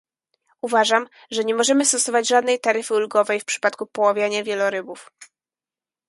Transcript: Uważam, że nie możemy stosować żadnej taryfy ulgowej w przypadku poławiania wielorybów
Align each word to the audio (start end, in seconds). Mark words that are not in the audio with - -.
Uważam, 0.61 1.07
że 1.31 1.43
nie 1.43 1.55
możemy 1.55 1.85
stosować 1.85 2.27
żadnej 2.27 2.59
taryfy 2.59 2.93
ulgowej 2.93 3.39
w 3.39 3.45
przypadku 3.45 3.85
poławiania 3.85 4.43
wielorybów 4.43 5.11